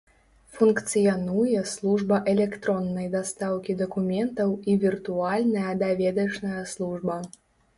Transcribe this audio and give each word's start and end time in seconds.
Функцыянуе 0.59 1.59
служба 1.73 2.15
электроннай 2.33 3.07
дастаўкі 3.17 3.77
дакументаў 3.83 4.57
і 4.73 4.79
віртуальная 4.87 5.71
даведачная 5.83 6.63
служба. 6.77 7.21